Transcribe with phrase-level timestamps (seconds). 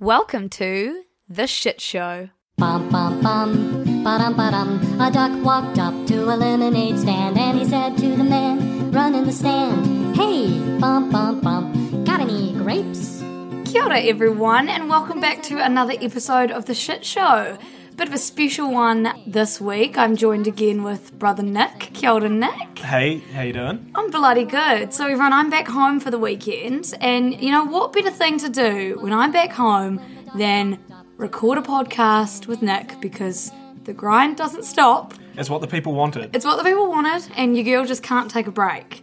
[0.00, 2.30] Welcome to The Shit Show.
[2.56, 4.98] Bum bum bum, ba-dum ba-dum.
[4.98, 9.26] A duck walked up to a lemonade stand and he said to the man running
[9.26, 13.18] the stand, Hey, bum bum bum, got any grapes?
[13.70, 17.58] Kia ora, everyone, and welcome back to another episode of The Shit Show.
[18.00, 19.98] Bit of a special one this week.
[19.98, 21.90] I'm joined again with brother Nick.
[21.92, 22.78] Kia ora, Nick.
[22.78, 23.92] Hey, how you doing?
[23.94, 24.94] I'm bloody good.
[24.94, 28.48] So, everyone, I'm back home for the weekend, and you know what better thing to
[28.48, 30.00] do when I'm back home
[30.34, 30.78] than
[31.18, 33.52] record a podcast with Nick because
[33.84, 35.12] the grind doesn't stop.
[35.36, 36.34] It's what the people wanted.
[36.34, 39.02] It's what the people wanted, and your girl just can't take a break.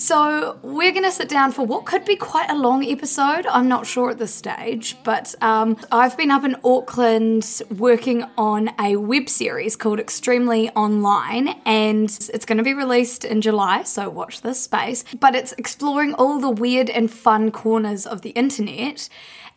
[0.00, 3.46] So, we're going to sit down for what could be quite a long episode.
[3.46, 8.70] I'm not sure at this stage, but um, I've been up in Auckland working on
[8.78, 14.08] a web series called Extremely Online, and it's going to be released in July, so
[14.08, 15.02] watch this space.
[15.18, 19.08] But it's exploring all the weird and fun corners of the internet.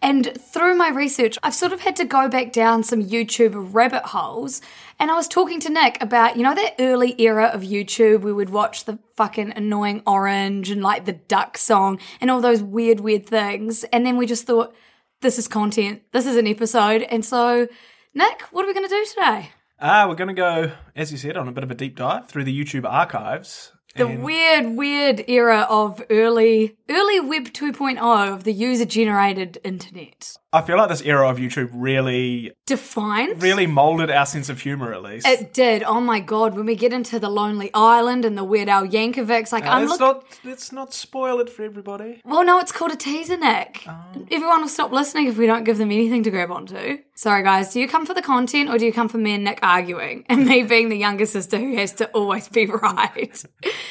[0.02, 4.04] And through my research, I've sort of had to go back down some YouTube rabbit
[4.04, 4.62] holes.
[5.00, 8.50] And I was talking to Nick about, you know, that early era of YouTube we'd
[8.50, 13.28] watch the fucking annoying orange and like the duck song and all those weird, weird
[13.28, 13.84] things.
[13.86, 14.74] And then we just thought,
[15.22, 17.04] this is content, this is an episode.
[17.04, 17.68] And so,
[18.16, 19.52] Nick, what are we going to do today?
[19.80, 22.28] Ah, we're going to go, as you said, on a bit of a deep dive
[22.28, 23.72] through the YouTube archives.
[23.96, 28.00] The and weird, weird era of early, early Web 2.0
[28.34, 30.38] of the user generated internet.
[30.54, 33.42] I feel like this era of YouTube really, Defined?
[33.42, 35.26] really molded our sense of humor, at least.
[35.26, 35.82] It did.
[35.84, 36.56] Oh my god!
[36.58, 39.88] When we get into the Lonely Island and the Weird Al Yankovics, like Uh, I'm
[39.88, 40.06] let's looking.
[40.22, 42.22] not let's not spoil it for everybody.
[42.26, 43.86] Well, no, it's called a teaser, Nick.
[43.88, 43.94] Oh.
[44.30, 46.98] Everyone will stop listening if we don't give them anything to grab onto.
[47.16, 47.72] Sorry, guys.
[47.72, 50.26] Do you come for the content or do you come for me and Nick arguing
[50.30, 53.44] and me being the younger sister who has to always be right?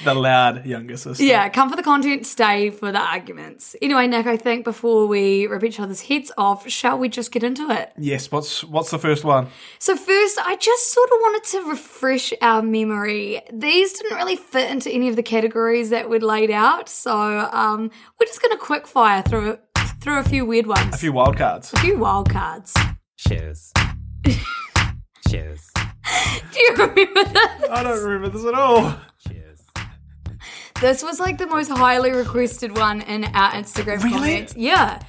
[0.04, 1.22] The loud younger sister.
[1.24, 3.76] yeah, come for the content, stay for the arguments.
[3.80, 7.42] Anyway, Nick, I think before we rip each other's heads off, shall we just get
[7.42, 7.92] into it?
[7.98, 8.30] Yes.
[8.32, 9.48] What's what's the first one?
[9.78, 13.40] So first, I just sort of wanted to refresh our memory.
[13.52, 17.12] These didn't really fit into any of the categories that we'd laid out, so
[17.52, 19.58] um, we're just going to quick fire through
[20.00, 21.72] through a few weird ones, A few wild cards.
[21.74, 22.74] a few wild cards.
[23.18, 23.72] Cheers.
[25.28, 25.70] Cheers.
[26.52, 27.68] Do you remember this?
[27.70, 28.96] I don't remember this at all.
[29.28, 29.60] Cheers.
[30.80, 34.10] This was like the most highly requested one in our Instagram Really?
[34.18, 34.56] comments.
[34.56, 35.00] Yeah,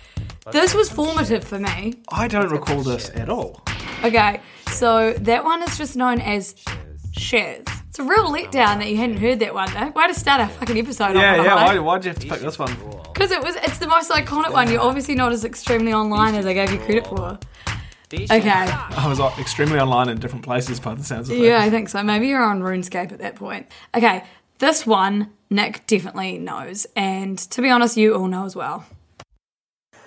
[0.52, 2.02] this was formative for me.
[2.10, 3.62] I don't recall this at all.
[4.04, 6.56] Okay, so that one is just known as
[7.12, 7.66] shares.
[7.90, 9.88] It's a real letdown that you hadn't heard that one, though.
[9.88, 11.56] Why to start a fucking episode Yeah, off yeah.
[11.56, 12.74] Why, why'd you have to pick this one?
[13.14, 14.72] Because it was it's the most iconic one.
[14.72, 17.38] You're obviously not as extremely online as I gave you credit for.
[18.14, 18.50] Okay.
[18.50, 21.46] I was uh, extremely online in different places by the sounds of things.
[21.46, 22.02] Yeah, I think so.
[22.04, 23.68] Maybe you're on RuneScape at that point.
[23.96, 24.24] Okay,
[24.60, 28.86] this one Nick definitely knows, and to be honest, you all know as well.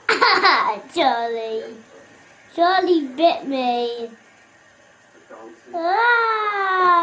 [0.08, 1.62] Ah, Charlie.
[2.54, 4.10] Charlie bit me.
[5.74, 6.94] Ah.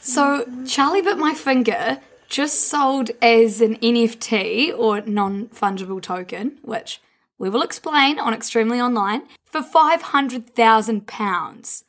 [0.00, 7.00] So Charlie bit my finger just sold as an NFT or non fungible token, which
[7.38, 11.84] we will explain on Extremely Online, for five hundred thousand pounds.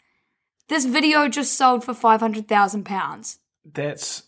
[0.68, 3.40] This video just sold for five hundred thousand pounds.
[3.66, 4.24] That's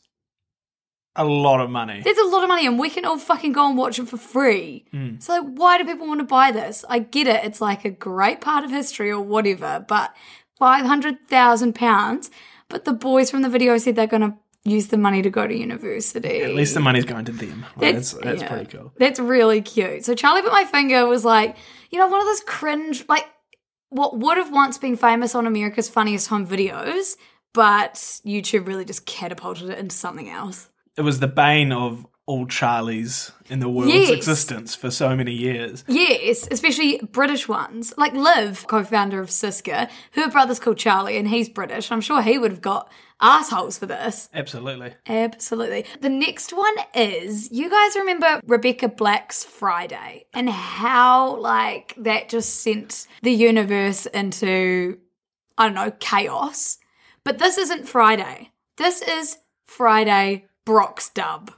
[1.16, 2.02] a lot of money.
[2.04, 4.18] There's a lot of money, and we can all fucking go and watch it for
[4.18, 4.86] free.
[4.94, 5.22] Mm.
[5.22, 6.84] So, like, why do people want to buy this?
[6.90, 10.14] I get it; it's like a great part of history or whatever, but
[10.58, 12.30] five hundred thousand pounds.
[12.68, 15.48] But the boys from the video said they're going to use the money to go
[15.48, 16.42] to university.
[16.42, 17.66] At least the money's going to them.
[17.78, 18.50] Like, that's that's yeah.
[18.50, 18.92] pretty cool.
[18.98, 20.04] That's really cute.
[20.04, 21.56] So Charlie Bit My Finger was like,
[21.92, 23.26] you know, one of those cringe, like
[23.90, 27.16] what would have once been famous on America's Funniest Home Videos,
[27.54, 27.94] but
[28.26, 30.70] YouTube really just catapulted it into something else.
[30.98, 34.10] It was the bane of all Charlies in the world's Yes.
[34.10, 35.84] existence for so many years.
[35.88, 37.94] Yes, especially British ones.
[37.98, 41.92] Like Liv, co founder of Siska, her brother's called Charlie and he's British.
[41.92, 44.28] I'm sure he would have got assholes for this.
[44.34, 44.94] Absolutely.
[45.08, 45.86] Absolutely.
[46.02, 52.62] The next one is you guys remember Rebecca Black's Friday and how, like, that just
[52.62, 54.98] sent the universe into,
[55.58, 56.80] I don't know, chaos.
[57.24, 58.50] But this isn't Friday.
[58.78, 61.52] This is Friday Brock's dub.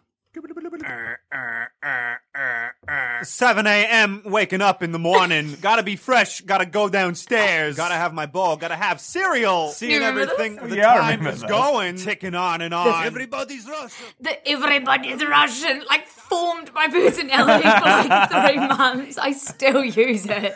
[3.23, 4.21] 7 a.m.
[4.25, 5.57] waking up in the morning.
[5.61, 6.41] gotta be fresh.
[6.41, 7.75] Gotta go downstairs.
[7.75, 8.55] Gotta have my bowl.
[8.57, 9.69] Gotta have cereal.
[9.69, 10.55] Seeing remember everything.
[10.57, 10.69] this?
[10.69, 11.49] The Yeah, I time remember is this.
[11.49, 11.95] going.
[11.97, 13.05] Ticking on and on.
[13.05, 14.05] Everybody's Russian.
[14.21, 19.17] The everybody's Russian, like formed my personality for like three months.
[19.17, 20.55] I still use it.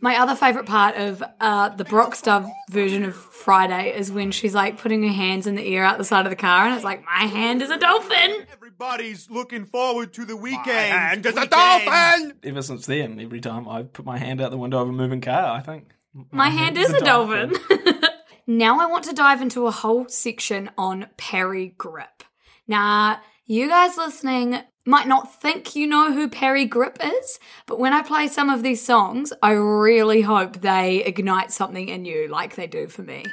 [0.00, 3.16] My other favourite part of uh, the Brockstar version of
[3.48, 6.30] Friday is when she's like putting her hands in the air out the side of
[6.30, 8.44] the car, and it's like, my hand is a dolphin.
[8.52, 10.66] Everybody's looking forward to the weekend.
[10.66, 12.34] My hand is a dolphin!
[12.42, 15.22] Ever since then, every time I put my hand out the window of a moving
[15.22, 15.94] car, I think
[16.30, 17.54] My hand is a dolphin.
[18.46, 22.26] now I want to dive into a whole section on Parry Gripp.
[22.66, 27.92] Now, you guys listening might not think you know who Parry Gripp is, but when
[27.92, 32.56] I play some of these songs, I really hope they ignite something in you like
[32.56, 33.26] they do for me.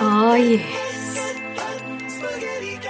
[0.00, 1.36] Oh, yes.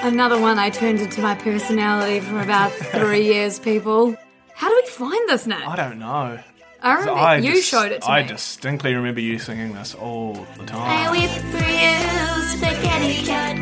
[0.00, 4.16] Another one I turned into my personality for about three years, people.
[4.54, 5.68] How do we find this now?
[5.68, 6.38] I don't know.
[6.80, 8.28] I remember I you dis- showed it to I me.
[8.28, 11.10] distinctly remember you singing this all the I time.
[11.10, 13.56] whip for you, spaghetti cat.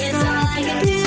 [0.00, 0.98] It's all I can do,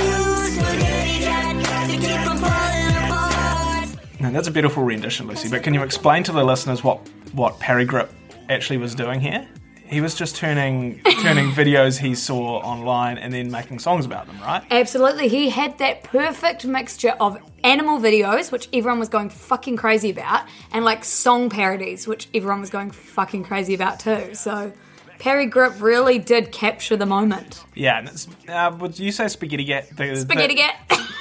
[0.62, 4.22] spaghetti cat, to keep from falling apart.
[4.22, 5.50] No, that's a beautiful rendition, Lucy.
[5.50, 7.00] But can you explain to the listeners what
[7.34, 8.10] what Parry Gripp
[8.50, 9.48] actually was doing here?
[9.92, 14.40] He was just turning turning videos he saw online and then making songs about them,
[14.42, 14.64] right?
[14.72, 20.10] Absolutely, he had that perfect mixture of animal videos, which everyone was going fucking crazy
[20.10, 24.34] about, and like song parodies, which everyone was going fucking crazy about too.
[24.34, 24.72] So,
[25.20, 27.64] Parry Gripp really did capture the moment.
[27.76, 28.00] Yeah.
[28.00, 29.96] And it's, uh, would you say spaghetti Get?
[29.96, 31.02] The, Spaghetti the- cat.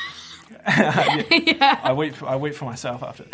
[0.66, 2.22] I weep.
[2.22, 3.24] I weep for myself after.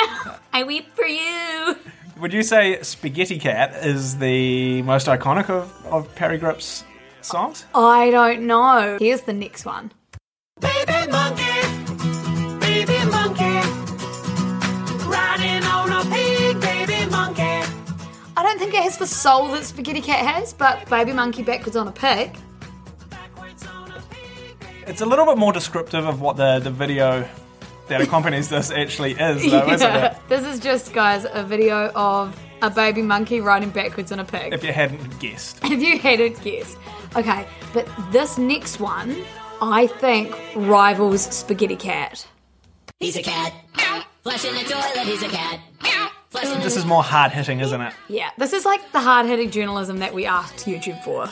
[0.52, 1.76] I weep for you.
[2.18, 6.82] Would you say Spaghetti Cat is the most iconic of, of Parry Gripp's
[7.20, 7.66] songs?
[7.74, 8.96] I don't know.
[8.98, 9.92] Here's the next one.
[10.58, 11.60] Baby monkey,
[12.58, 13.60] baby monkey,
[15.04, 17.42] riding on a pig, baby monkey.
[18.34, 21.76] I don't think it has the soul that Spaghetti Cat has, but Baby Monkey backwards
[21.76, 22.38] on a pig.
[24.86, 27.28] It's a little bit more descriptive of what the, the video
[27.88, 30.16] that accompanies this actually is, though, isn't it?
[30.28, 34.52] This is just, guys, a video of a baby monkey riding backwards on a pig.
[34.52, 35.60] If you hadn't guessed.
[35.64, 36.76] If you hadn't guessed.
[37.14, 39.24] Okay, but this next one,
[39.62, 42.26] I think, rivals Spaghetti Cat.
[43.00, 43.52] He's a cat.
[44.22, 45.60] Flush in the toilet, he's a cat.
[46.30, 47.94] Flush in the This is more hard hitting, isn't it?
[48.08, 51.28] Yeah, this is like the hard hitting journalism that we asked YouTube for.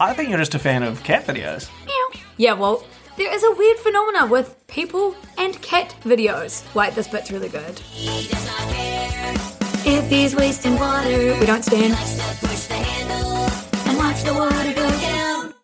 [0.00, 1.70] I think you're just a fan of cat videos.
[2.38, 2.84] Yeah, well,
[3.16, 6.62] there is a weird phenomena with people and cat videos.
[6.74, 7.78] Wait, this bit's really good.
[7.78, 9.34] He does not care.
[9.84, 11.94] If he's wasting water, we don't stand
[12.40, 13.48] push the handle.
[13.88, 15.54] and watch the water go down.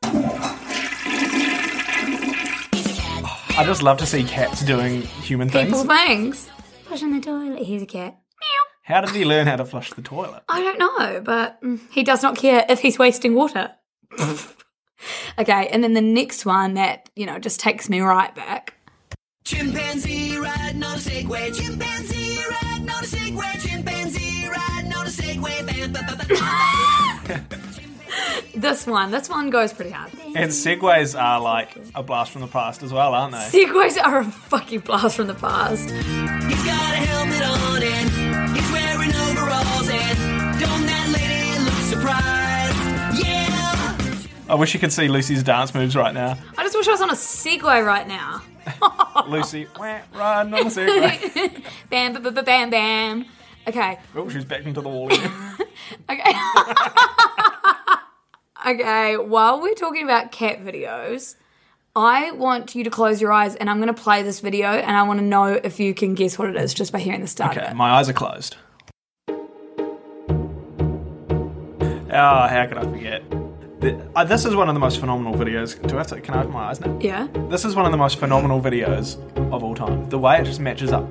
[2.72, 3.58] He's a cat.
[3.58, 6.44] I just love to see cats doing human People things.
[6.46, 6.50] things.
[6.84, 8.18] Flushing the toilet, he's a cat.
[8.84, 10.42] How did he learn how to flush the toilet?
[10.48, 13.70] I don't know, but mm, he does not care if he's wasting water.
[15.38, 18.74] okay, and then the next one that, you know, just takes me right back.
[19.44, 25.58] Chimpanzee riding on a Segway, chimpanzee riding on a Segway, chimpanzee riding on a Segway.
[28.54, 30.10] This one, this one goes pretty hard.
[30.34, 33.38] And segways are like a blast from the past as well, aren't they?
[33.38, 35.88] Segways are a fucking blast from the past.
[35.88, 39.27] He's got a helmet on and he's wearing overalls
[44.48, 46.38] I wish you could see Lucy's dance moves right now.
[46.56, 48.42] I just wish I was on a Segway right now.
[49.28, 51.62] Lucy, wah, riding on the segway.
[51.90, 53.24] Bam, bam, bam, bam, bam.
[53.66, 55.30] Okay, Oh, she's back into the wall again.
[56.10, 56.32] okay.
[58.66, 61.34] okay, while we're talking about cat videos,
[61.94, 64.96] I want you to close your eyes and I'm going to play this video and
[64.96, 67.26] I want to know if you can guess what it is just by hearing the
[67.26, 68.56] start Okay, my eyes are closed.
[72.10, 73.22] Oh, how could I forget?
[73.80, 75.80] The- uh, This is one of the most phenomenal videos.
[75.86, 76.20] Do I have to?
[76.20, 76.98] Can I open my eyes now?
[77.00, 77.28] yeah?
[77.48, 79.16] This is one of the most phenomenal videos
[79.52, 80.08] of all time.
[80.08, 81.06] The way it just matches up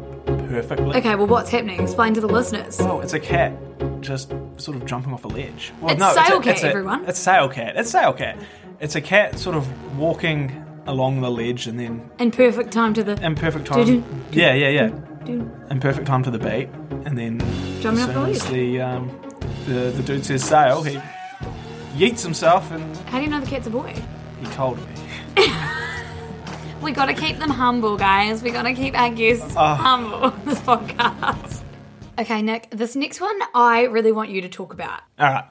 [0.50, 0.98] perfectly.
[0.98, 1.80] Okay, well, what's happening?
[1.82, 2.80] Explain to the listeners.
[2.82, 3.54] Oh, it's a cat
[4.02, 5.72] just sort of jumping off a ledge.
[5.82, 7.06] Well, It's no, sail a, cat, it's a, everyone.
[7.06, 7.76] It's sail cat.
[7.78, 8.38] It's sail cat.
[8.80, 13.04] It's a cat sort of walking along the ledge and then In perfect time to
[13.04, 13.14] the.
[13.26, 13.86] in perfect time.
[13.86, 14.88] Do-do, yeah, yeah, yeah.
[15.26, 16.70] do- In perfect time to the beat,
[17.06, 17.40] and then
[17.82, 18.44] Jumping off the ledge.
[18.44, 19.20] the um,
[19.66, 21.00] the the dude says sail, he
[21.98, 23.94] yeets himself, and How do you know the cat's a boy?
[24.40, 24.86] he told me.
[26.82, 28.44] We gotta keep them humble, guys.
[28.44, 29.76] We gotta keep our guests Ah.
[29.76, 30.30] humble.
[30.46, 31.64] This podcast.
[32.20, 32.70] Okay, Nick.
[32.72, 35.02] This next one, I really want you to talk about.
[35.20, 35.46] All right.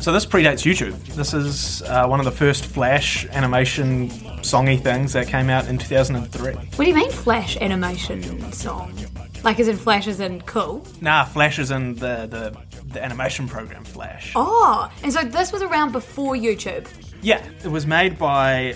[0.00, 0.96] So this predates YouTube.
[1.14, 4.08] This is uh, one of the first Flash animation
[4.40, 6.54] songy things that came out in 2003.
[6.54, 8.94] What do you mean Flash animation song?
[9.42, 10.86] Like as in Flash as in cool?
[11.00, 12.56] Nah, Flash is in the, the,
[12.92, 14.32] the animation program Flash.
[14.36, 16.86] Oh, and so this was around before YouTube.
[17.22, 18.74] Yeah, it was made by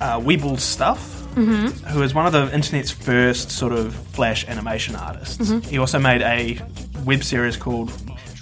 [0.00, 5.50] uh, Weebl Stuff, who is one of the internet's first sort of Flash animation artists.
[5.68, 6.58] He also made a
[7.04, 7.90] web series called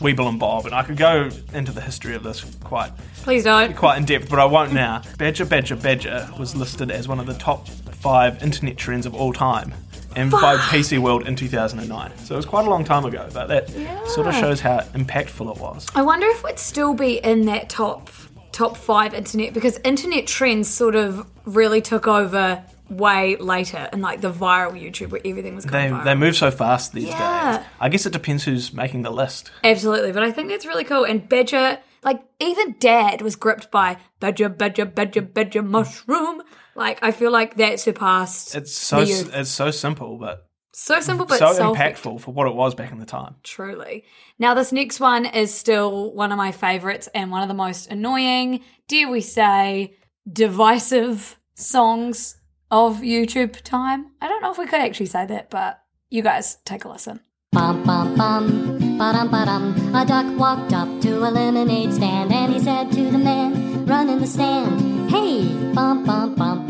[0.00, 2.92] Weebl and Bob, and I could go into the history of this quite
[3.22, 3.76] Please don't.
[3.76, 5.02] quite in depth, but I won't now.
[5.18, 9.32] Badger Badger Badger was listed as one of the top five internet trends of all
[9.32, 9.72] time.
[10.16, 12.18] And by PC World in 2009.
[12.18, 13.68] So it was quite a long time ago, but that
[14.08, 15.86] sort of shows how impactful it was.
[15.94, 18.10] I wonder if we'd still be in that top
[18.52, 24.20] top five internet because internet trends sort of really took over way later and like
[24.20, 26.04] the viral YouTube where everything was They, viral.
[26.04, 27.56] they move so fast these Yeah.
[27.56, 27.66] days.
[27.80, 29.50] I guess it depends who's making the list.
[29.64, 31.04] Absolutely, but I think that's really cool.
[31.04, 36.42] And Badger, like even Dad was gripped by Badger, Badger, Badger, Badger mushroom.
[36.74, 38.54] Like I feel like that surpassed.
[38.54, 39.34] It's so the youth.
[39.34, 42.92] it's so simple, but so simple, but so so impactful for what it was back
[42.92, 43.36] in the time.
[43.42, 44.04] Truly.
[44.38, 47.90] Now, this next one is still one of my favorites and one of the most
[47.90, 49.96] annoying, dare we say,
[50.30, 52.36] divisive songs
[52.70, 54.12] of YouTube time.
[54.20, 57.20] I don't know if we could actually say that, but you guys take a listen.
[57.52, 59.94] Bum bum bum, ba-dum ba-dum.
[59.94, 64.20] A duck walked up to a lemonade stand and he said to the man running
[64.20, 66.61] the stand, Hey, bum bum bum,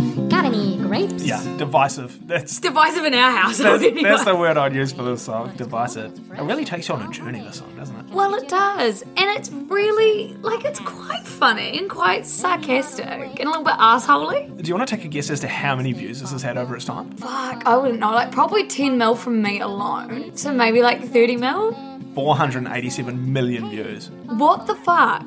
[0.92, 1.24] got any grapes?
[1.24, 2.26] Yeah, divisive.
[2.26, 3.58] That's Divisive in our house.
[3.58, 4.02] that's, anyway.
[4.02, 5.52] that's the word I'd use for this song.
[5.56, 6.12] Divisive.
[6.32, 7.40] It really takes you on a journey.
[7.40, 8.06] This song, doesn't it?
[8.10, 9.02] Well, it does.
[9.02, 14.54] And it's really, like, it's quite funny and quite sarcastic and a little bit assholey.
[14.62, 16.56] Do you want to take a guess as to how many views this has had
[16.56, 17.10] over its time?
[17.16, 18.12] Fuck, I wouldn't know.
[18.12, 20.36] Like, probably 10 mil from me alone.
[20.36, 21.76] So maybe like 30 mil?
[22.14, 24.10] 487 million views.
[24.26, 25.24] What the fuck?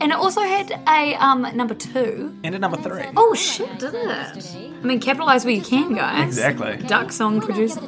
[0.00, 2.36] And it also had a um number two.
[2.44, 3.04] And a number three.
[3.16, 4.46] Oh shit, didn't it?
[4.56, 6.26] I mean, capitalize where you can, guys.
[6.28, 6.76] Exactly.
[6.86, 7.80] Duck song producer.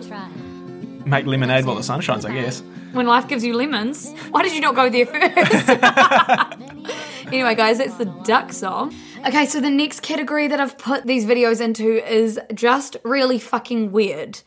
[1.07, 2.63] Make lemonade while the sun shines, I guess.
[2.93, 4.13] When life gives you lemons.
[4.31, 5.69] Why did you not go there first?
[7.29, 8.95] anyway, guys, that's the duck song.
[9.27, 13.93] Okay, so the next category that I've put these videos into is just really fucking
[13.93, 14.41] weird.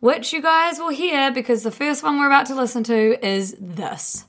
[0.00, 3.54] Which you guys will hear because the first one we're about to listen to is
[3.60, 4.24] this.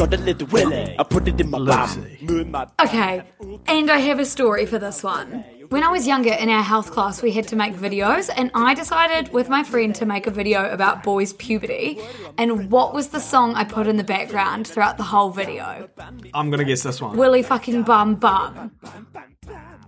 [0.00, 0.96] Got a little willy.
[0.98, 2.66] I put it in my bum.
[2.82, 3.22] Okay,
[3.66, 5.44] and I have a story for this one.
[5.68, 8.72] When I was younger in our health class, we had to make videos, and I
[8.72, 12.00] decided with my friend to make a video about boys' puberty.
[12.38, 15.90] And what was the song I put in the background throughout the whole video?
[16.32, 17.18] I'm gonna guess this one.
[17.18, 18.72] Willy fucking bum bum.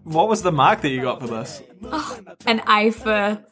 [0.04, 1.62] What was the mark that you got for this?
[1.90, 3.42] Oh, an A for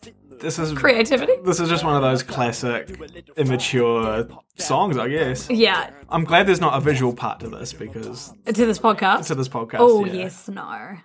[0.41, 1.35] This is creativity.
[1.45, 2.99] this is just one of those classic
[3.37, 5.49] immature songs, I guess.
[5.51, 9.27] Yeah, I'm glad there's not a visual part to this because to this podcast.
[9.27, 9.79] to this podcast.
[9.81, 10.13] Oh, yeah.
[10.15, 10.97] yes, no.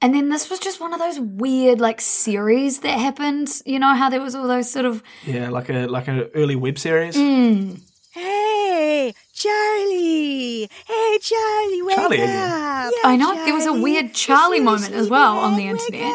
[0.00, 3.50] And then this was just one of those weird, like, series that happened.
[3.66, 5.02] You know how there was all those sort of.
[5.24, 7.16] Yeah, like a like an early web series.
[7.16, 7.80] Mm.
[8.12, 10.68] Hey, Charlie!
[10.86, 12.24] Hey, Charlie, wake Charlie up!
[12.24, 12.92] again.
[13.04, 16.14] I know, there was a weird Charlie moment as well on the internet.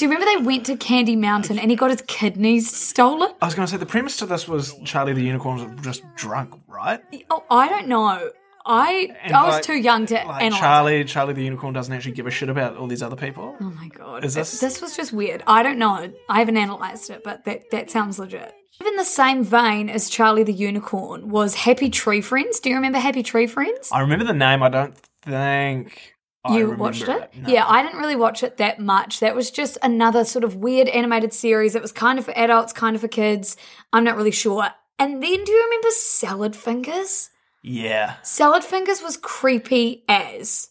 [0.00, 3.34] Do you remember they went to Candy Mountain and he got his kidneys stolen?
[3.42, 6.02] I was going to say the premise to this was Charlie the Unicorn was just
[6.16, 7.02] drunk, right?
[7.28, 8.30] Oh, I don't know.
[8.64, 10.58] I And I was like- too young to Like analyze.
[10.58, 13.54] Charlie, Charlie the Unicorn doesn't actually give a shit about all these other people.
[13.60, 14.24] Oh my god.
[14.24, 15.42] Is this- this was just weird.
[15.46, 16.10] I don't know.
[16.30, 18.54] I haven't analyzed it, but that that sounds legit.
[18.82, 22.58] In the same vein as Charlie the Unicorn was Happy Tree Friends.
[22.60, 23.90] Do you remember Happy Tree Friends?
[23.92, 24.62] I remember the name.
[24.62, 26.14] I don't think
[26.48, 27.30] you watched it?
[27.34, 27.48] No.
[27.48, 29.20] Yeah, I didn't really watch it that much.
[29.20, 31.74] That was just another sort of weird animated series.
[31.74, 33.56] It was kind of for adults, kind of for kids.
[33.92, 34.68] I'm not really sure.
[34.98, 37.30] And then do you remember Salad Fingers?
[37.62, 38.16] Yeah.
[38.22, 40.68] Salad Fingers was creepy as.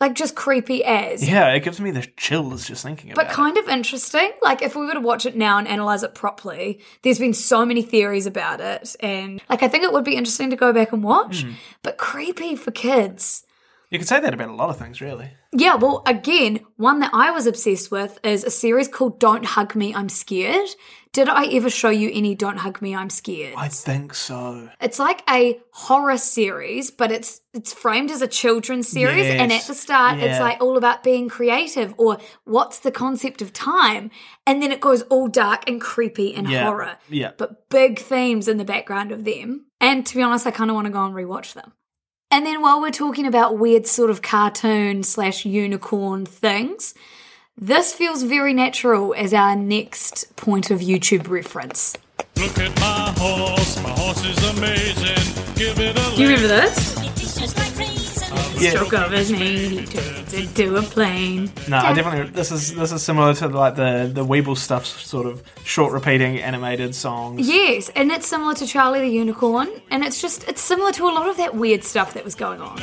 [0.00, 1.28] Like just creepy as.
[1.28, 3.28] Yeah, it gives me the chills just thinking about it.
[3.28, 4.32] But kind of interesting.
[4.42, 7.64] Like if we were to watch it now and analyze it properly, there's been so
[7.64, 8.96] many theories about it.
[8.98, 11.44] And like I think it would be interesting to go back and watch.
[11.44, 11.52] Hmm.
[11.82, 13.46] But creepy for kids.
[13.92, 15.32] You could say that about a lot of things, really.
[15.52, 19.74] Yeah, well, again, one that I was obsessed with is a series called Don't Hug
[19.76, 20.70] Me, I'm Scared.
[21.12, 23.52] Did I ever show you any Don't Hug Me, I'm Scared?
[23.54, 24.70] I think so.
[24.80, 29.64] It's like a horror series, but it's it's framed as a children's series, and at
[29.66, 34.10] the start, it's like all about being creative or what's the concept of time,
[34.46, 36.64] and then it goes all dark and creepy and Yeah.
[36.64, 36.96] horror.
[37.10, 37.32] Yeah.
[37.36, 40.76] But big themes in the background of them, and to be honest, I kind of
[40.76, 41.74] want to go and rewatch them.
[42.32, 46.94] And then while we're talking about weird sort of cartoon slash unicorn things,
[47.58, 51.94] this feels very natural as our next point of YouTube reference.
[52.36, 55.54] Look at my horse, my horse is amazing.
[55.54, 57.91] Do you remember this?
[58.62, 58.70] Yeah.
[58.70, 61.50] Stroke of his knee, he turns into a plane.
[61.68, 62.30] No, I definitely.
[62.32, 66.40] This is this is similar to like the the Weebl stuff, sort of short repeating
[66.40, 67.48] animated songs.
[67.48, 71.12] Yes, and it's similar to Charlie the Unicorn, and it's just it's similar to a
[71.12, 72.78] lot of that weird stuff that was going on.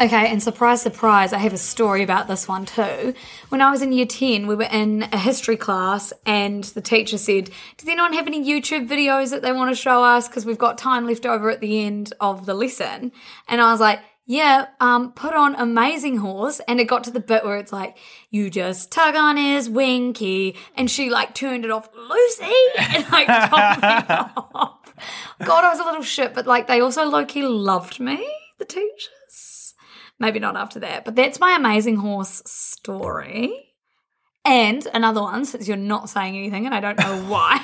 [0.00, 3.14] Okay, and surprise, surprise, I have a story about this one too.
[3.48, 7.18] When I was in year 10, we were in a history class, and the teacher
[7.18, 10.28] said, Does anyone have any YouTube videos that they want to show us?
[10.28, 13.10] Because we've got time left over at the end of the lesson.
[13.48, 17.18] And I was like, yeah, um, put on Amazing Horse, and it got to the
[17.18, 17.96] bit where it's like,
[18.30, 22.44] you just tug on his winky, and she like turned it off, Lucy,
[22.78, 24.14] and like told me
[24.54, 24.94] off.
[25.44, 28.24] God, I was a little shit, but like they also low key loved me.
[30.20, 33.52] Maybe not after that, but that's my Amazing Horse story.
[34.44, 37.60] And another one, since you're not saying anything, and I don't know why.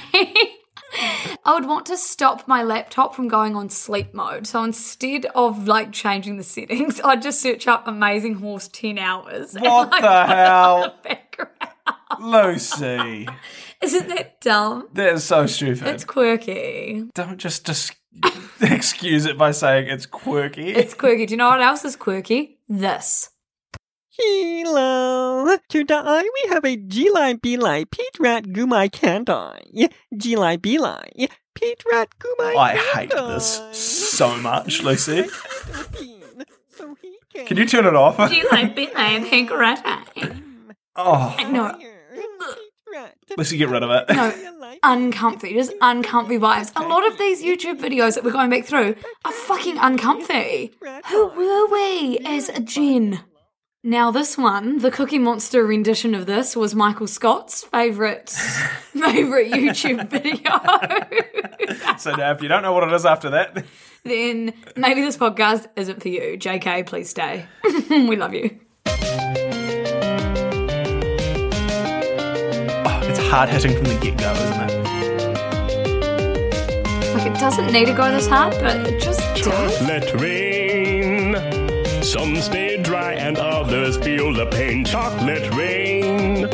[1.47, 4.47] I would want to stop my laptop from going on sleep mode.
[4.47, 9.55] So instead of like changing the settings, I'd just search up Amazing Horse 10 hours.
[9.57, 10.95] and, What like, the put it on hell?
[11.03, 11.19] the.
[12.21, 13.29] Lucy,
[13.83, 14.89] Isn't that dumb?
[14.95, 15.87] that is so stupid.
[15.89, 17.05] It's quirky.
[17.15, 17.93] Don't just just
[18.73, 20.71] excuse it by saying it's quirky.
[20.75, 21.27] It's quirky.
[21.27, 22.59] Do you know what else is quirky?
[22.69, 23.31] This.
[24.17, 25.57] Hello.
[25.69, 29.91] Today we have a G-line B-line Pete Rat Gumai Kandai.
[30.17, 35.27] G-line B-line Pete Rat Gumai I hate this so much, Lucy.
[37.47, 38.17] Can you turn it off?
[38.29, 40.43] Do you like Bentley and Hank Karate?
[40.97, 41.77] Oh, No.
[43.37, 44.15] Lucy, get rid of it.
[44.15, 45.55] No, uncomfy.
[45.55, 46.73] Just uncomfy vibes.
[46.77, 50.73] A lot of these YouTube videos that we're going back through are fucking uncomfy.
[51.11, 53.21] Who were we as a Jen?
[53.87, 58.31] Now, this one, the Cookie Monster rendition of this, was Michael Scott's favourite
[58.93, 60.51] favourite YouTube video.
[61.99, 63.65] So now, if you don't know what it is after that,
[64.03, 66.37] then maybe this podcast isn't for you.
[66.37, 67.47] JK, please stay.
[67.89, 68.59] we love you.
[73.35, 74.75] Hard hitting from the get go, isn't it?
[77.15, 79.83] Like, it doesn't need to go this hard, but it just does.
[79.83, 81.35] Let rain.
[82.01, 84.85] Some stay dry and others feel the pain.
[84.85, 86.45] Chocolate rain.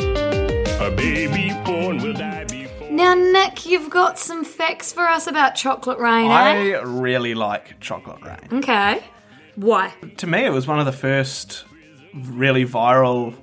[0.81, 2.47] A baby born will die.
[2.89, 6.33] Now, Nick, you've got some facts for us about Chocolate Rain, eh?
[6.33, 8.59] I really like Chocolate Rain.
[8.59, 9.03] Okay.
[9.55, 9.93] Why?
[10.17, 11.63] To me, it was one of the first
[12.15, 13.35] really viral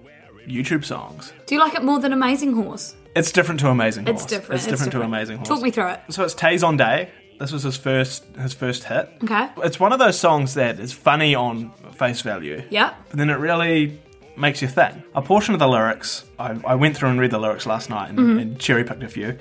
[0.45, 1.33] YouTube songs.
[1.47, 2.97] Do you like it more than Amazing Horse?
[3.17, 4.23] It's different to Amazing Horse.
[4.23, 4.61] It's different.
[4.61, 5.49] It's different, to Amazing Horse.
[5.49, 6.01] Talk me through it.
[6.11, 7.09] So it's Tay Zonday.
[7.39, 9.09] This was his first his first hit.
[9.25, 9.49] Okay.
[9.59, 12.97] It's one of those songs that is funny on face value, Yep.
[13.11, 14.01] but then it really
[14.37, 14.97] makes you think.
[15.15, 18.11] A portion of the lyrics, I, I went through and read the lyrics last night
[18.11, 18.41] and, Mhm.
[18.41, 19.37] and cherry picked a few.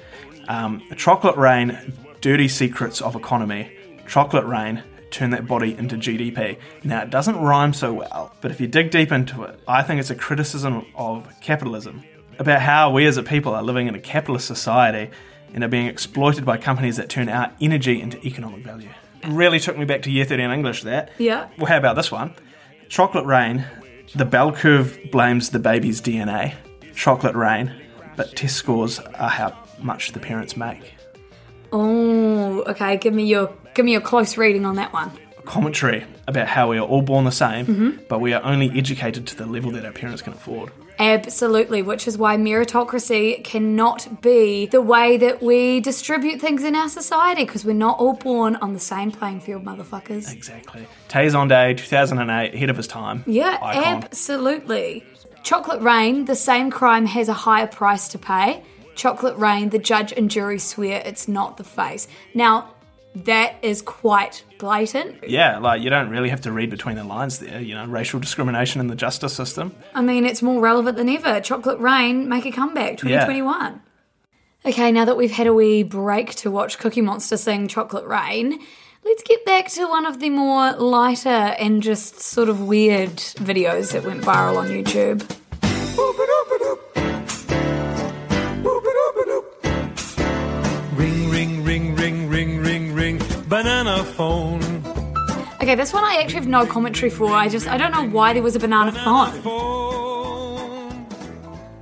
[0.48, 3.72] Um, chocolate rain, dirty secrets of economy.
[4.08, 6.58] Chocolate rain, turn that body into GDP.
[6.84, 10.00] Now it doesn't rhyme so well, but if you dig deep into it, I think
[10.00, 12.04] it's a criticism of capitalism
[12.40, 15.12] about how we as a people are living in a capitalist society
[15.54, 18.90] and are being exploited by companies that turn our energy into economic value.
[19.26, 21.12] Really took me back to year 13 English that.
[21.18, 21.48] Yeah.
[21.58, 22.34] Well, how about this one?
[22.90, 23.66] Chocolate rain,
[24.16, 26.54] the bell curve blames the baby's DNA.
[26.96, 27.74] Chocolate rain,
[28.16, 30.94] but test scores are how much the parents make.
[31.72, 32.98] Oh, okay.
[32.98, 35.12] Give me your give me your close reading on that one.
[35.46, 38.08] Commentary about how we are all born the same, Mhm.
[38.10, 40.72] but we are only educated to the level that our parents can afford.
[41.00, 46.90] Absolutely, which is why meritocracy cannot be the way that we distribute things in our
[46.90, 50.32] society because we're not all born on the same playing field, motherfuckers.
[50.32, 50.88] Exactly.
[51.08, 53.24] Tay Zonday, 2008, ahead of his time.
[53.28, 54.04] Yeah, Icon.
[54.04, 55.06] absolutely.
[55.44, 58.64] Chocolate Rain, the same crime has a higher price to pay.
[58.96, 62.08] Chocolate Rain, the judge and jury swear it's not the face.
[62.34, 62.74] Now,
[63.26, 65.24] that is quite blatant.
[65.28, 68.20] Yeah, like you don't really have to read between the lines there, you know, racial
[68.20, 69.76] discrimination in the justice system.
[69.94, 71.40] I mean, it's more relevant than ever.
[71.42, 73.82] Chocolate Rain, make a comeback, 2021.
[74.66, 78.60] Okay, now that we've had a wee break to watch Cookie Monster sing Chocolate Rain,
[79.06, 83.94] let's get back to one of the more lighter and just sort of weird videos
[83.94, 85.24] that went viral on YouTube.
[93.58, 94.62] Banana phone.
[95.64, 97.32] Okay, this one I actually have no commentary for.
[97.32, 99.32] I just, I don't know why there was a banana phone.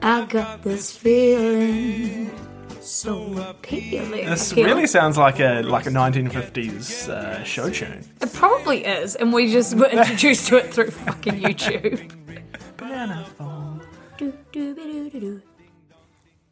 [0.02, 2.32] I got this feeling
[2.80, 4.26] so appealing.
[4.26, 4.72] This Appealing.
[4.74, 8.06] really sounds like a like a 1950s uh, show tune.
[8.22, 12.10] It probably is, and we just were introduced to it through fucking YouTube.
[12.78, 13.28] Banana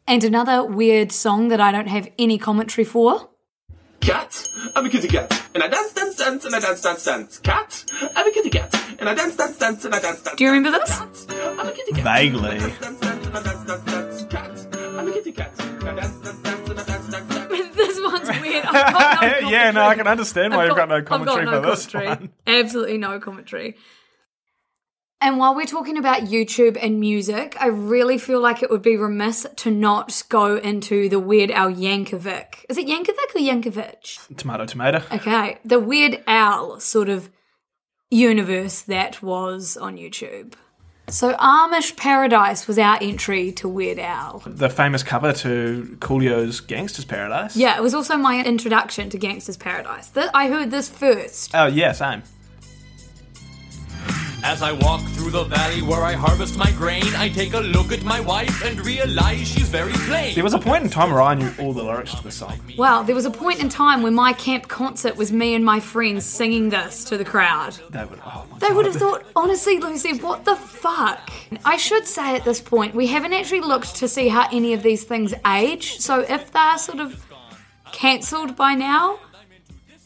[0.06, 3.30] And another weird song that I don't have any commentary for.
[4.04, 7.38] Cat, I'm a kitty cat, and I dance, dance, dance, and I dance, dance, dance.
[7.38, 10.36] Cat, I'm a kitty cat, and I dance, dance, dance, and I dance, dance.
[10.36, 11.26] Do you remember this?
[11.30, 12.04] I'm a kitty cat.
[12.04, 12.60] Vaguely.
[14.98, 15.56] I'm a kitty cat.
[15.56, 16.18] dance.
[17.74, 18.64] this one's weird.
[18.66, 21.46] I've got no yeah, no, I can understand why I've you've got no I've commentary
[21.46, 22.26] no for this commentary.
[22.26, 22.30] one.
[22.46, 23.76] Absolutely no commentary.
[25.24, 28.98] And while we're talking about YouTube and music, I really feel like it would be
[28.98, 32.66] remiss to not go into the Weird Al Yankovic.
[32.68, 34.36] Is it Yankovic or Yankovic?
[34.36, 35.02] Tomato, tomato.
[35.10, 37.30] Okay, the Weird Al sort of
[38.10, 40.56] universe that was on YouTube.
[41.08, 44.42] So Amish Paradise was our entry to Weird Al.
[44.44, 47.56] The famous cover to Coolio's Gangster's Paradise.
[47.56, 50.10] Yeah, it was also my introduction to Gangster's Paradise.
[50.10, 51.54] Th- I heard this first.
[51.54, 52.24] Oh, yeah, same.
[54.46, 57.92] As I walk through the valley where I harvest my grain, I take a look
[57.92, 60.34] at my wife and realize she's very plain.
[60.34, 62.60] There was a point in time where I knew all the lyrics to the song.
[62.76, 65.80] Wow, there was a point in time when my camp concert was me and my
[65.80, 67.78] friends singing this to the crowd.
[67.88, 71.32] They would, oh my They would have thought, honestly, Lucy, what the fuck?
[71.64, 74.82] I should say at this point, we haven't actually looked to see how any of
[74.82, 76.00] these things age.
[76.00, 77.26] So if they're sort of
[77.92, 79.20] cancelled by now,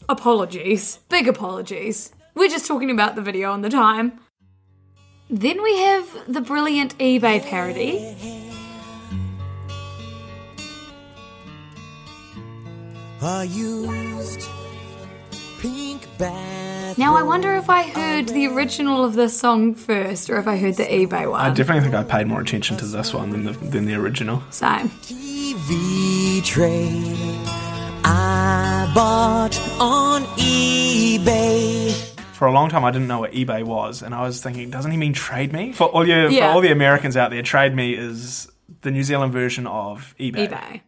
[0.07, 0.99] apologies.
[1.09, 2.13] Big apologies.
[2.35, 4.21] We're just talking about the video and the time.
[5.29, 8.15] Then we have the brilliant eBay parody.
[13.21, 14.47] I used
[15.59, 16.97] pink bath.
[16.97, 20.57] Now, I wonder if I heard the original of this song first or if I
[20.57, 21.39] heard the eBay one.
[21.39, 24.41] I definitely think I paid more attention to this one than the, than the original.
[24.49, 24.89] Same.
[24.89, 26.89] TV tray
[28.03, 32.08] I bought on eBay.
[32.39, 34.91] For a long time, I didn't know what eBay was, and I was thinking, doesn't
[34.91, 35.73] he mean trade me?
[35.73, 36.47] For all you, Yeah.
[36.47, 38.47] for all the Americans out there, trade me is
[38.79, 40.47] the New Zealand version of eBay.
[40.47, 40.81] eBay.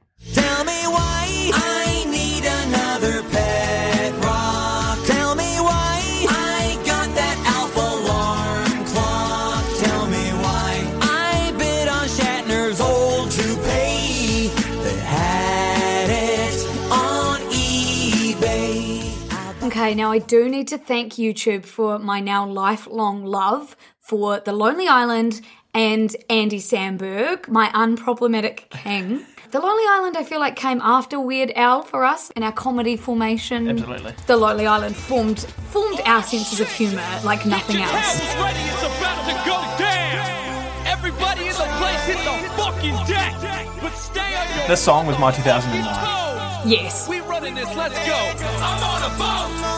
[19.91, 24.53] Okay, now I do need to thank YouTube for my now lifelong love for The
[24.53, 25.41] Lonely Island
[25.73, 29.25] and Andy Samberg, my unproblematic king.
[29.51, 32.95] The Lonely Island, I feel like, came after Weird Al for us in our comedy
[32.95, 33.67] formation.
[33.67, 34.13] Absolutely.
[34.27, 35.39] The Lonely Island formed
[35.71, 38.19] formed our senses of humour like nothing else.
[38.39, 40.87] ready, it's about to go down.
[40.87, 43.33] Everybody in the place hit the fucking deck.
[43.81, 46.21] But stay on your This song was my 2009.
[46.65, 47.09] Yes.
[47.09, 48.45] We running this, let's go.
[48.61, 49.70] I'm on a boat.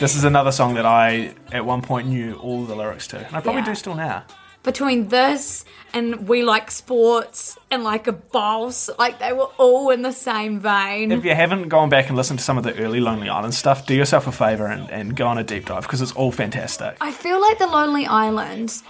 [0.00, 3.36] This is another song that I, at one point, knew all the lyrics to, and
[3.36, 3.66] I probably Yeah.
[3.66, 4.24] do still now.
[4.64, 10.02] Between this and We Like Sports and Like a Boss, like they were all in
[10.02, 11.12] the same vein.
[11.12, 13.86] If you haven't gone back and listened to some of the early Lonely Island stuff,
[13.86, 16.96] do yourself a favour and, and go on a deep dive because it's all fantastic.
[17.00, 18.82] I feel like the Lonely Islands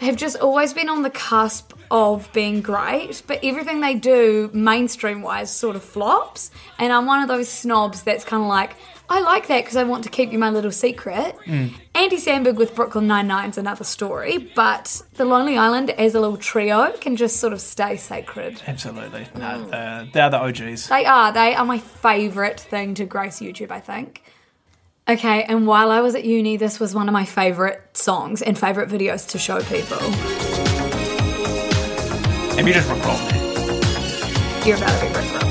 [0.00, 5.22] have just always been on the cusp of being great, but everything they do mainstream
[5.22, 6.50] wise sort of flops.
[6.78, 8.72] And I'm one of those snobs that's kind of like,
[9.10, 11.34] I like that because I want to keep you my little secret.
[11.46, 11.72] Mm.
[11.94, 16.92] Andy Samberg with Brooklyn Nine-Nine's another story, but the Lonely Island as a little trio
[17.00, 18.60] can just sort of stay sacred.
[18.66, 19.26] Absolutely.
[19.34, 20.88] No, uh, they're the OGs.
[20.88, 21.32] They are.
[21.32, 24.22] They are my favourite thing to grace YouTube, I think.
[25.08, 28.58] Okay, and while I was at uni, this was one of my favourite songs and
[28.58, 29.98] favourite videos to show people.
[32.56, 33.38] Have you just recalled me?
[34.66, 35.48] You're about to be Rickrolled.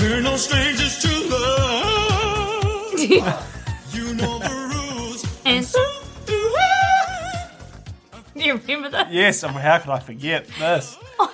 [0.00, 3.00] We're no strangers to love.
[3.92, 5.24] you know the rules.
[5.44, 5.66] And
[8.36, 9.12] do you remember that?
[9.12, 10.96] Yes, I mean, how could I forget this?
[11.20, 11.32] Oh,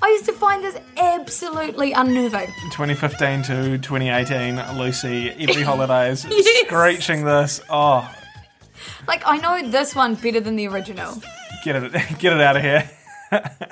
[0.00, 2.46] I used to find this absolutely unnerving.
[2.70, 6.66] 2015 to 2018, Lucy, every holiday is Yes.
[6.66, 7.60] screeching this.
[7.68, 8.08] Oh,
[9.06, 11.20] Like I know this one better than the original.
[11.64, 12.90] get it, get it out of here.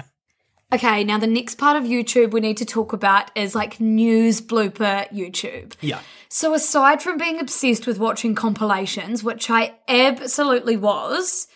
[0.74, 4.40] Okay, now the next part of YouTube we need to talk about is like news
[4.40, 5.74] blooper YouTube.
[5.80, 6.00] Yeah.
[6.28, 11.46] So, aside from being obsessed with watching compilations, which I absolutely was,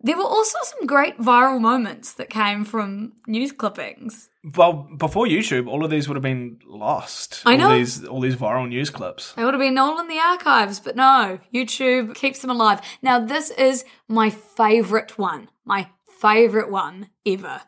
[0.00, 4.30] there were also some great viral moments that came from news clippings.
[4.56, 7.42] Well, before YouTube, all of these would have been lost.
[7.44, 7.68] I know.
[7.68, 9.32] All these, all these viral news clips.
[9.34, 12.80] They would have been all in the archives, but no, YouTube keeps them alive.
[13.02, 15.88] Now, this is my favourite one, my
[16.20, 17.60] favourite one ever.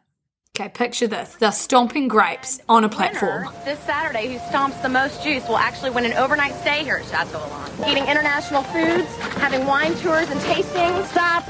[0.59, 1.35] Okay, picture this.
[1.37, 3.49] They're stomping grapes on a platform.
[3.65, 7.07] This Saturday, who stomps the most juice will actually win an overnight stay here at
[7.07, 7.91] Chateau Élan.
[7.91, 11.07] Eating international foods, having wine tours and tastings.
[11.07, 11.45] Stop.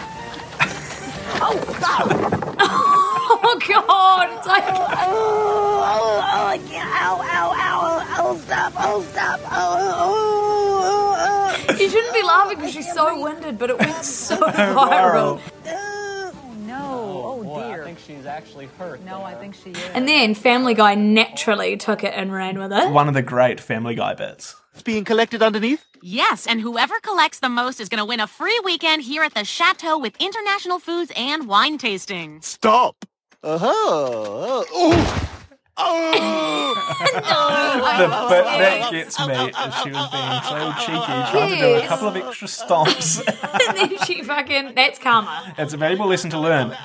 [1.41, 2.09] Oh, stop.
[2.61, 4.29] oh, God.
[4.39, 4.65] It's like.
[4.67, 6.89] Oh, oh, oh, can't.
[6.91, 8.17] Ow, ow, ow.
[8.19, 8.73] Oh, stop.
[8.79, 9.41] Oh, stop.
[9.45, 11.75] Oh, oh, oh, oh.
[11.75, 15.41] You shouldn't be laughing because she's so winded, but it went so Viral.
[15.65, 16.35] viral.
[16.67, 17.23] No.
[17.25, 17.82] Oh, dear.
[17.82, 19.03] I think she's actually hurt.
[19.03, 19.79] No, I think she is.
[19.95, 22.91] And then Family Guy naturally took it and ran with it.
[22.91, 24.57] One of the great Family Guy bits.
[24.73, 25.85] It's being collected underneath?
[26.01, 29.35] Yes, and whoever collects the most is going to win a free weekend here at
[29.35, 32.41] the Chateau with international foods and wine tasting.
[32.41, 33.05] Stop!
[33.43, 33.69] Uh-huh.
[33.69, 35.19] Oh!
[35.77, 36.73] the
[38.29, 41.89] bit that gets me is she was being so cheeky, trying to do a Yes.
[41.89, 43.27] couple of extra stomps.
[43.27, 44.75] and then she fucking.
[44.75, 45.55] That's karma.
[45.59, 46.77] it's a valuable lesson to learn.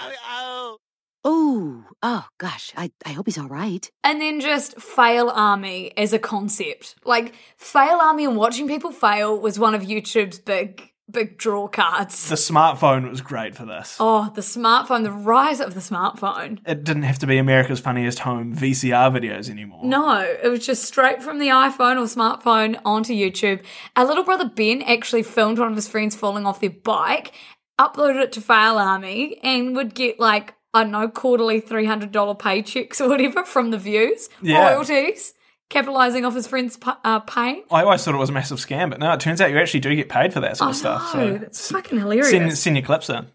[2.04, 3.90] Oh, gosh, I, I hope he's all right.
[4.04, 6.96] And then just fail army as a concept.
[7.04, 12.30] Like, fail army and watching people fail was one of YouTube's big, big draw cards.
[12.30, 13.98] The smartphone was great for this.
[14.00, 16.60] Oh, the smartphone, the rise of the smartphone.
[16.68, 19.84] It didn't have to be America's Funniest Home VCR videos anymore.
[19.84, 23.64] No, it was just straight from the iPhone or smartphone onto YouTube.
[23.96, 27.32] Our little brother Ben actually filmed one of his friends falling off their bike,
[27.80, 33.01] uploaded it to Fail Army, and would get like, I don't know, quarterly $300 paychecks
[33.01, 34.69] or whatever from the views, Yeah.
[34.73, 35.34] royalties,
[35.69, 37.63] capitalizing off his friend's uh, pain.
[37.71, 39.80] I always thought it was a massive scam, but no, it turns out you actually
[39.80, 41.12] do get paid for that sort I of stuff.
[41.12, 42.30] so that's fucking hilarious.
[42.30, 43.27] send, send your clips in.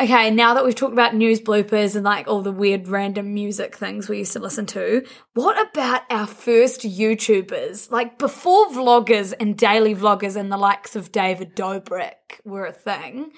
[0.00, 3.76] Okay, now that we've talked about news bloopers and like all the weird random music
[3.76, 7.90] things we used to listen to, what about our first YouTubers?
[7.90, 13.32] Like before vloggers and daily vloggers and the likes of David Dobrik were a thing,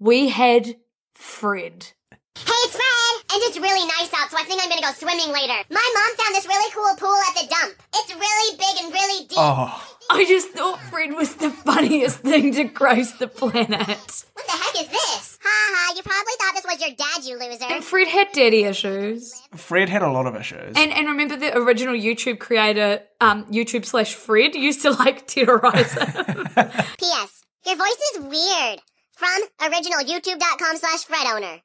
[0.00, 0.74] we had
[1.14, 1.92] Fred.
[2.36, 3.24] Hey, it's Fred!
[3.32, 5.58] And it's really nice out, so I think I'm gonna go swimming later.
[5.70, 7.74] My mom found this really cool pool at the dump.
[7.94, 9.38] It's really big and really deep.
[9.38, 14.24] Oh, I just thought Fred was the funniest thing to grace the planet.
[14.32, 15.38] What the heck is this?
[15.42, 17.72] Ha ha, you probably thought this was your dad, you loser.
[17.72, 19.42] And Fred had daddy issues.
[19.54, 20.74] Fred had a lot of issues.
[20.76, 25.92] And and remember the original YouTube creator, um, YouTube slash Fred used to like terrorize
[25.92, 26.04] him.
[26.98, 27.44] P.S.
[27.66, 28.80] Your voice is weird.
[29.20, 31.60] From originalyoutube.com slash Fred owner.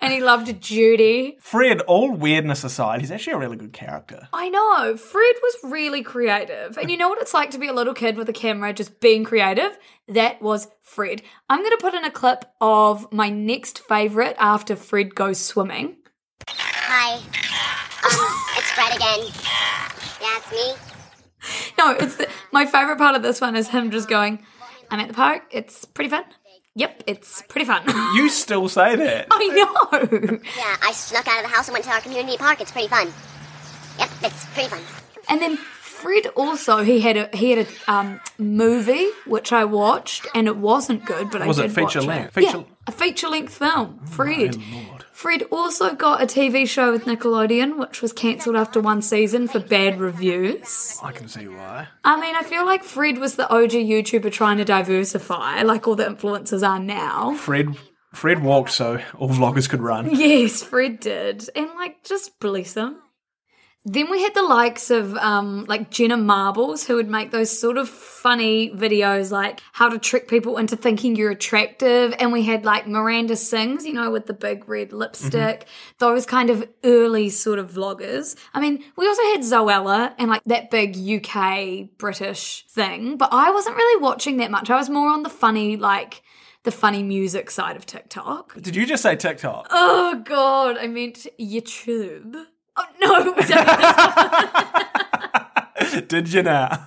[0.00, 1.36] and he loved Judy.
[1.38, 4.26] Fred, all weirdness aside, he's actually a really good character.
[4.32, 4.96] I know.
[4.96, 6.78] Fred was really creative.
[6.78, 9.00] And you know what it's like to be a little kid with a camera just
[9.00, 9.76] being creative?
[10.08, 11.20] That was Fred.
[11.50, 15.96] I'm going to put in a clip of my next favourite after Fred goes swimming.
[16.48, 17.16] Hi.
[17.16, 19.30] Um, it's Fred again.
[20.22, 21.74] Yeah, it's me.
[21.76, 24.42] No, it's the, my favourite part of this one is him just going,
[24.90, 25.42] I'm at the park.
[25.50, 26.24] It's pretty fun.
[26.76, 27.82] Yep, it's pretty fun.
[28.16, 29.28] You still say that.
[29.30, 30.38] I know.
[30.56, 32.60] Yeah, I snuck out of the house and went to our community park.
[32.60, 33.12] It's pretty fun.
[33.98, 34.80] Yep, it's pretty fun.
[35.28, 40.26] And then Fred also he had a he had a um, movie which I watched
[40.34, 42.36] and it wasn't good, but Was I it did feature watch length?
[42.38, 42.40] It.
[42.44, 44.00] Feature- Yeah, a feature length film.
[44.06, 44.56] Fred.
[45.14, 49.60] Fred also got a TV show with Nickelodeon, which was cancelled after one season for
[49.60, 50.98] bad reviews.
[51.04, 51.86] I can see why.
[52.04, 55.94] I mean, I feel like Fred was the OG YouTuber trying to diversify, like all
[55.94, 57.36] the influencers are now.
[57.36, 57.76] Fred
[58.12, 60.14] Fred walked so all vloggers could run.
[60.14, 61.48] Yes, Fred did.
[61.54, 62.96] And like, just bless him.
[63.86, 67.76] Then we had the likes of um, like Jenna Marbles, who would make those sort
[67.76, 72.14] of funny videos like how to trick people into thinking you're attractive.
[72.18, 75.66] And we had like Miranda Sings, you know, with the big red lipstick,
[75.98, 78.36] those kind of early sort of vloggers.
[78.54, 83.50] I mean, we also had Zoella and like that big UK British thing, but I
[83.50, 84.70] wasn't really watching that much.
[84.70, 86.22] I was more on the funny, like,
[86.62, 88.54] the funny music side of TikTok.
[88.60, 89.66] Did you just say TikTok?
[89.70, 92.46] Oh god, I meant YouTube.
[92.76, 93.34] Oh no,
[96.08, 96.86] Did you now?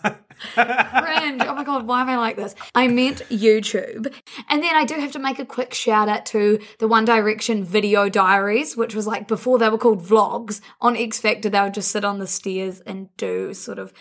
[0.53, 1.41] cringe.
[1.45, 2.55] Oh my god, why am I like this?
[2.75, 4.13] I meant YouTube.
[4.49, 7.63] And then I do have to make a quick shout out to the One Direction
[7.63, 10.61] video diaries, which was like before they were called vlogs.
[10.81, 13.93] On X Factor, they would just sit on the stairs and do sort of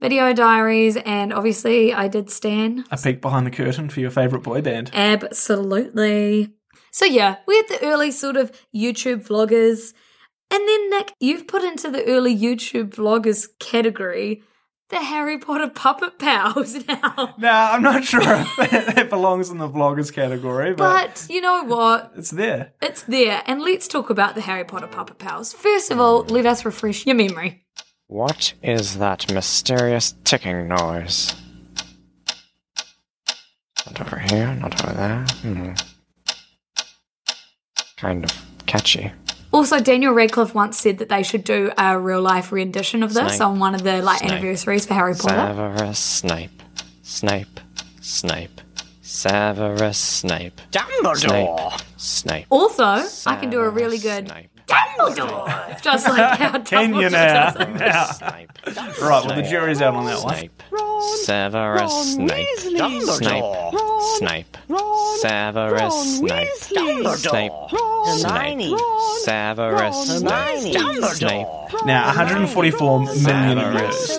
[0.00, 0.96] video diaries.
[0.96, 2.84] And obviously, I did Stan.
[2.90, 4.90] A peek behind the curtain for your favourite boy band.
[4.94, 6.52] Absolutely.
[6.90, 9.92] So yeah, we had the early sort of YouTube vloggers.
[10.54, 14.44] And then Nick, you've put into the early YouTube vloggers category
[14.88, 17.34] the Harry Potter puppet pals now.
[17.38, 21.40] Now, I'm not sure if that, that belongs in the vloggers category, but, But you
[21.40, 22.12] know what?
[22.16, 22.72] it's there.
[22.80, 23.42] It's there.
[23.46, 25.52] And let's talk about the Harry Potter puppet pals.
[25.52, 27.64] First of all, let us refresh your memory.
[28.06, 31.34] What is that mysterious ticking noise?
[33.86, 35.26] Not over here, not over there.
[35.42, 35.72] Hmm.
[37.96, 38.30] Kind of
[38.66, 39.12] catchy.
[39.54, 43.36] Also, Daniel Radcliffe once said that they should do a real life rendition of this
[43.36, 43.48] Snape.
[43.48, 44.32] on one of the like Snape.
[44.32, 45.36] anniversaries for Harry Potter.
[45.36, 46.62] Severus Snape.
[47.02, 47.60] Snape.
[48.00, 48.60] Snape.
[49.02, 50.60] Severus Snape.
[50.72, 51.80] Dumbledore.
[51.96, 52.46] Snape.
[52.50, 54.28] Also, I can do a really good
[54.98, 57.50] Dumbledore, just like how Can you Dumbledore now?
[57.50, 57.74] does it.
[57.74, 58.06] now.
[59.06, 60.36] Right, well, the jury's out on that one.
[60.36, 60.62] Snape.
[61.24, 62.58] Severus Snape.
[62.58, 63.02] Snape.
[64.18, 64.56] Snape.
[65.20, 66.48] Severus Snape.
[66.56, 67.52] Snape.
[68.06, 68.78] Snape.
[69.22, 70.76] Severus Snape.
[71.14, 71.46] Snape.
[71.86, 74.18] Now, 144 million words.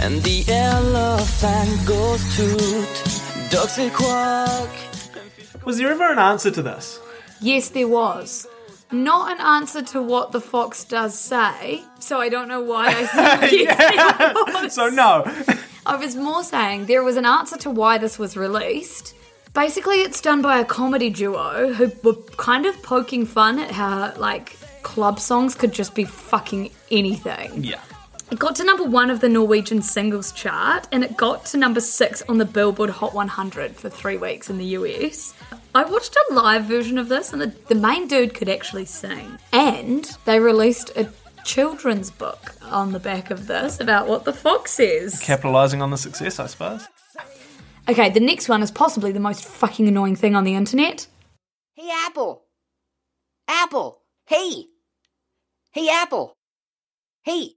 [0.00, 2.94] and the elephant goes toot.
[3.50, 4.68] Ducks say quack.
[5.64, 7.00] Was there ever an answer to this?
[7.40, 8.46] Yes, there was.
[8.90, 13.06] Not an answer to what the fox does say, so I don't know why I
[13.06, 14.18] said yes.
[14.18, 14.74] there was.
[14.74, 15.24] So, no.
[15.86, 19.14] I was more saying there was an answer to why this was released.
[19.54, 24.14] Basically, it's done by a comedy duo who were kind of poking fun at how,
[24.16, 27.62] like, club songs could just be fucking anything.
[27.62, 27.80] Yeah.
[28.30, 31.82] It got to number one of the Norwegian singles chart, and it got to number
[31.82, 35.34] six on the Billboard Hot 100 for three weeks in the US.
[35.74, 39.36] I watched a live version of this, and the, the main dude could actually sing.
[39.52, 41.10] And they released a
[41.44, 45.20] children's book on the back of this about what the fox says.
[45.20, 46.86] Capitalizing on the success, I suppose.
[47.88, 51.06] Okay, the next one is possibly the most fucking annoying thing on the internet.
[51.74, 52.44] Hey, Apple.
[53.48, 54.02] Apple.
[54.26, 54.66] Hey.
[55.72, 56.36] Hey, Apple.
[57.24, 57.54] Hey.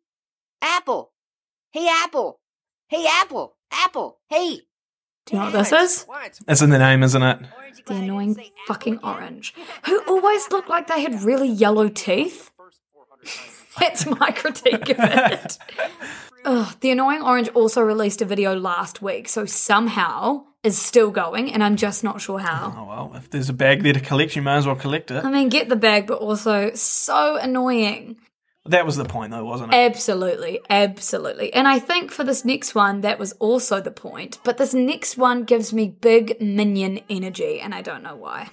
[0.61, 1.11] Apple.
[1.71, 2.39] Hey, Apple.
[2.88, 3.55] Hey, Apple.
[3.71, 4.19] Apple.
[4.29, 4.61] Hey.
[5.25, 6.05] Do you know what this is?
[6.47, 7.39] It's in the name, isn't it?
[7.85, 9.53] The annoying fucking orange,
[9.85, 12.51] who always looked like they had really yellow teeth.
[13.79, 15.57] That's my critique of it.
[16.45, 21.51] Ugh, the annoying orange also released a video last week, so somehow is still going,
[21.51, 22.73] and I'm just not sure how.
[22.77, 25.25] Oh, well, if there's a bag there to collect, you may as well collect it.
[25.25, 28.17] I mean, get the bag, but also so annoying.
[28.67, 29.77] That was the point, though, wasn't it?
[29.77, 31.51] Absolutely, absolutely.
[31.51, 34.38] And I think for this next one, that was also the point.
[34.43, 38.49] But this next one gives me big minion energy, and I don't know why.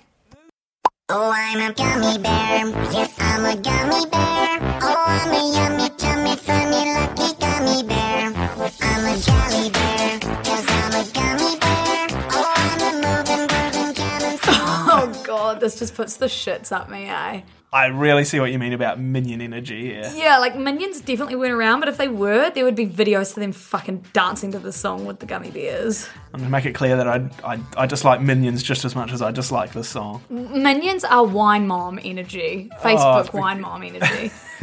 [1.11, 2.69] Oh, I'm a gummy bear.
[2.93, 4.81] Yes, I'm a gummy bear.
[4.81, 7.32] Oh, I'm a yummy, tummy, funny, lucky
[7.63, 8.33] gummy bear.
[8.81, 12.07] I'm a jelly bear, cause I'm a gummy bear.
[12.31, 17.05] Oh, I'm a moving, grooving, jamming, Oh god, this just puts the shits up me,
[17.05, 17.43] eh?
[17.75, 20.13] I really see what you mean about minion energy here.
[20.15, 23.37] Yeah, like minions definitely weren't around, but if they were, there would be videos of
[23.37, 26.07] them fucking dancing to the song with the gummy bears.
[26.35, 29.11] I'm going to make it clear that I, I, I dislike minions just as much
[29.11, 30.23] as I dislike this song.
[30.29, 34.31] Minions are wine mom energy, Facebook Oh, wine mom energy.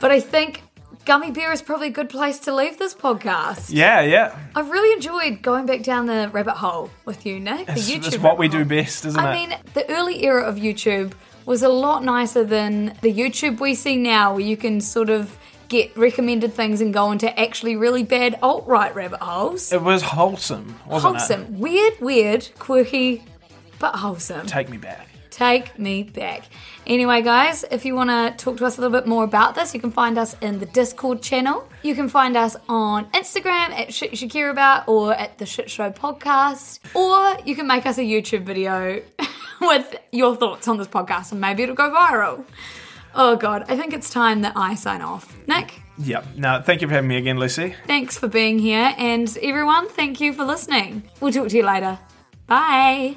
[0.00, 0.64] but I think
[1.04, 3.70] Gummy Bear is probably a good place to leave this podcast.
[3.70, 4.38] Yeah, yeah.
[4.54, 7.66] I've really enjoyed going back down the rabbit hole with you, Nick.
[7.66, 9.26] The It's, YouTube it's what we rabbit do best, isn't I it?
[9.34, 11.12] I mean, the early era of YouTube
[11.44, 15.36] was a lot nicer than the YouTube we see now, where you can sort of
[15.68, 19.72] get recommended things and go into actually really bad alt right rabbit holes.
[19.72, 21.58] it was wholesome, wasn't Wholesome.
[21.58, 23.24] Weird, weird, quirky,
[23.80, 24.46] but wholesome.
[24.46, 25.08] Take me back.
[25.32, 26.42] Take me back.
[26.86, 29.72] Anyway, guys, if you want to talk to us a little bit more about this,
[29.72, 31.66] you can find us in the Discord channel.
[31.82, 35.70] You can find us on Instagram at Shit You Care About or at the Shit
[35.70, 36.80] Show Podcast.
[36.94, 39.02] Or you can make us a YouTube video
[39.62, 42.44] with your thoughts on this podcast and maybe it'll go viral.
[43.14, 45.34] Oh, God, I think it's time that I sign off.
[45.48, 46.26] Nick, Yep.
[46.36, 47.74] No, thank you for having me again, Lucy.
[47.86, 48.94] thanks for being here.
[48.98, 51.02] And everyone, thank you for listening.
[51.20, 51.98] We'll talk to you later.
[52.46, 53.16] Bye.